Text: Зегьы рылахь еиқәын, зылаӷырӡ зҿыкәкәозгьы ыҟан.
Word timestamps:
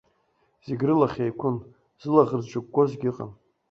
Зегьы 0.65 0.85
рылахь 0.87 1.19
еиқәын, 1.25 1.55
зылаӷырӡ 2.01 2.43
зҿыкәкәозгьы 2.51 3.07
ыҟан. 3.11 3.31